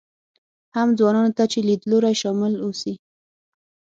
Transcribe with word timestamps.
هم 0.75 0.87
ځوانانو 0.99 1.31
ته 1.37 1.43
چې 1.51 1.59
لیدلوري 1.67 2.13
شامل 2.21 2.53
اوسي. 2.63 2.93